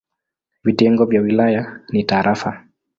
[0.63, 2.67] Vitengo vya wilaya ni tarafa.